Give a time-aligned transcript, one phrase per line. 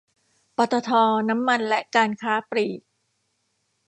[0.57, 0.91] ปตท
[1.29, 2.81] น้ำมันและการค้าปลีก